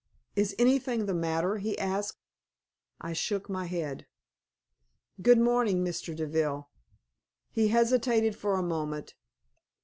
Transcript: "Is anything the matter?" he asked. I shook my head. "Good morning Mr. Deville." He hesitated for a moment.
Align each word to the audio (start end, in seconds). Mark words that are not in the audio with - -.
"Is 0.35 0.55
anything 0.57 1.05
the 1.05 1.13
matter?" 1.13 1.59
he 1.59 1.77
asked. 1.77 2.17
I 2.99 3.13
shook 3.13 3.47
my 3.51 3.65
head. 3.67 4.07
"Good 5.21 5.37
morning 5.37 5.85
Mr. 5.85 6.15
Deville." 6.15 6.71
He 7.51 7.67
hesitated 7.67 8.35
for 8.35 8.55
a 8.57 8.63
moment. 8.63 9.13